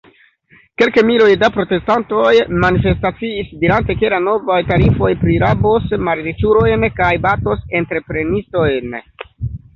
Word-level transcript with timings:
Kelkmiloj 0.81 1.33
da 1.41 1.49
protestantoj 1.57 2.31
manifestaciis, 2.63 3.51
dirante, 3.65 3.97
ke 4.01 4.11
la 4.15 4.21
novaj 4.29 4.57
tarifoj 4.73 5.11
prirabos 5.25 5.87
malriĉulojn 6.09 6.89
kaj 6.99 7.13
batos 7.29 7.63
entreprenistojn. 7.83 9.01